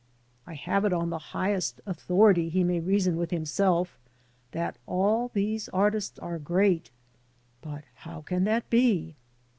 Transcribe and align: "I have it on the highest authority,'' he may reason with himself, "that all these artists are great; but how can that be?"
"I 0.47 0.55
have 0.55 0.83
it 0.83 0.93
on 0.93 1.11
the 1.11 1.19
highest 1.37 1.79
authority,'' 1.85 2.49
he 2.49 2.63
may 2.63 2.79
reason 2.79 3.17
with 3.17 3.29
himself, 3.29 3.99
"that 4.51 4.77
all 4.87 5.27
these 5.35 5.69
artists 5.69 6.17
are 6.17 6.39
great; 6.39 6.89
but 7.61 7.83
how 7.97 8.21
can 8.21 8.43
that 8.45 8.67
be?" 8.71 9.15